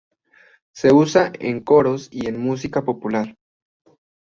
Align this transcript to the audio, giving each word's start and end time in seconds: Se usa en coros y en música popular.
Se 0.73 0.91
usa 0.91 1.31
en 1.39 1.59
coros 1.59 2.07
y 2.11 2.25
en 2.27 2.39
música 2.41 2.81
popular. 2.83 3.35